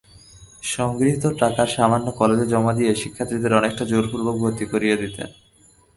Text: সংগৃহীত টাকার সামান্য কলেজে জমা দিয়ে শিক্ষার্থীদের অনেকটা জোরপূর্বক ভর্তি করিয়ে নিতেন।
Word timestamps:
সংগৃহীত 0.65 1.23
টাকার 1.39 1.67
সামান্য 1.67 2.07
কলেজে 2.11 2.45
জমা 2.47 2.73
দিয়ে 2.73 2.91
শিক্ষার্থীদের 2.95 3.57
অনেকটা 3.59 3.83
জোরপূর্বক 3.85 4.35
ভর্তি 4.39 4.65
করিয়ে 4.65 4.95
নিতেন। 4.95 5.29